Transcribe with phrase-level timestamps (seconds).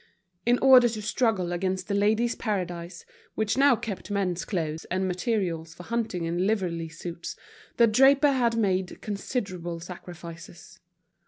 [0.47, 3.05] In order to struggle against The Ladies' Paradise,
[3.35, 7.35] which now kept men's cloths and materials for hunting and livery suits,
[7.77, 10.79] the draper had made considerable sacrifices.